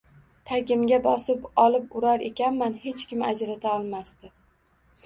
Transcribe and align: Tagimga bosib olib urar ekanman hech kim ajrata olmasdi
Tagimga 0.51 0.99
bosib 1.07 1.45
olib 1.65 1.93
urar 2.01 2.27
ekanman 2.31 2.79
hech 2.87 3.05
kim 3.13 3.23
ajrata 3.31 3.77
olmasdi 3.79 4.35